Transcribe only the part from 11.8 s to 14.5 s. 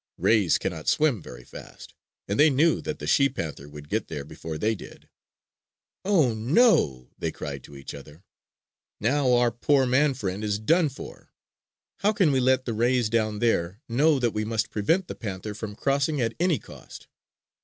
How can we let the rays down there know we